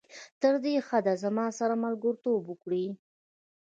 تر 0.41 0.53
دې 0.65 0.75
حده 0.87 1.13
زما 1.23 1.45
سره 1.59 1.75
ملګرتوب 1.83 2.41
وکړي. 2.47 2.85